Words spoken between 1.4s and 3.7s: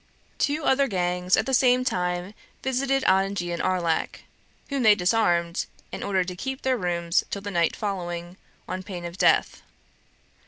the same time visited Ottigny and